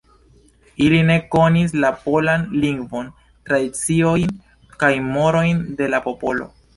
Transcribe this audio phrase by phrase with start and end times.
[0.85, 3.11] Ili ne konis la polan lingvon,
[3.49, 4.31] tradiciojn
[4.85, 6.49] kaj morojn de la popolo.